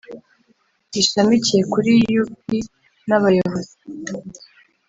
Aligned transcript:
bishamikiye 0.91 1.61
kuri 1.73 1.91
U 2.21 2.25
P 2.41 2.45
n 3.07 3.09
Abayobozi 3.17 3.73